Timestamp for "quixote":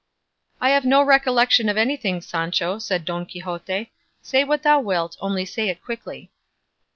3.27-3.91